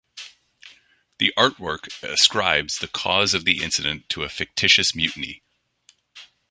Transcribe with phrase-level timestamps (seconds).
[1.19, 5.43] The artwork ascribes the cause of the incident to a fictitious mutiny.